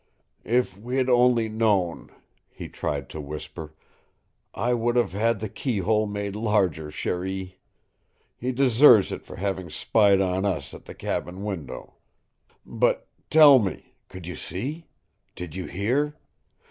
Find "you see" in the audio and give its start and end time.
14.25-14.87